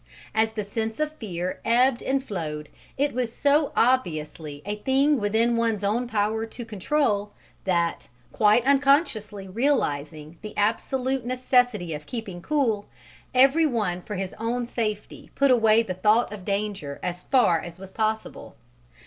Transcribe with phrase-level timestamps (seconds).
[0.33, 5.55] As the sense of fear ebbed and flowed, it was so obviously a thing within
[5.55, 7.33] one's own power to control,
[7.65, 12.87] that, quite unconsciously realizing the absolute necessity of keeping cool,
[13.35, 17.77] every one for his own safety put away the thought of danger as far as
[17.77, 18.55] was possible.